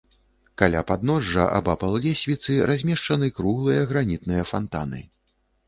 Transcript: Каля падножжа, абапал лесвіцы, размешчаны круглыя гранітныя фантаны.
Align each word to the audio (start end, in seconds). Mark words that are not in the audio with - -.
Каля 0.61 0.79
падножжа, 0.91 1.45
абапал 1.57 1.93
лесвіцы, 2.07 2.57
размешчаны 2.71 3.31
круглыя 3.43 3.87
гранітныя 3.95 4.51
фантаны. 4.57 5.07